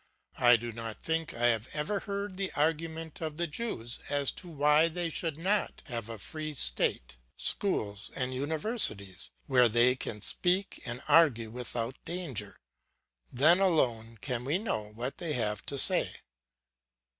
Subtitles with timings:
[0.39, 4.47] I do not think I have ever heard the arguments of the Jews as to
[4.49, 10.81] why they should not have a free state, schools and universities, where they can speak
[10.87, 12.59] and argue without danger.
[13.31, 16.15] Then alone can we know what they have to say.